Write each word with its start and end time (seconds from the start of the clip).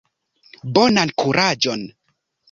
Bonan 0.77 1.13
kuraĝon! 1.23 1.83